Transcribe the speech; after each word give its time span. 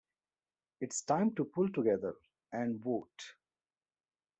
It's 0.79 1.03
time 1.03 1.35
to 1.35 1.45
pull 1.45 1.69
together 1.69 2.15
and 2.51 2.81
vote. 2.83 3.35